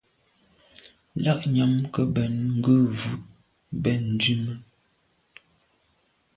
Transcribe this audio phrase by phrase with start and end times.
[1.23, 3.03] Lagnyam ke mbèn ngù wut
[3.83, 4.53] ben ndume.